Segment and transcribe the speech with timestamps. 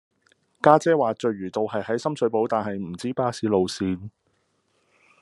[0.63, 4.09] 家姐話聚魚道係喺深水埗但係唔知巴士路線